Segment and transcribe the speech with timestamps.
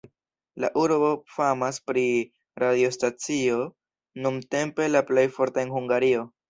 [0.63, 2.05] La urbo famas pri
[2.65, 3.63] radiostacio,
[4.27, 6.31] nuntempe la plej forta en Hungario.